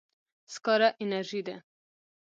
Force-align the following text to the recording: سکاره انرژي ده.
سکاره 0.53 0.87
انرژي 1.03 1.41
ده. 1.47 1.55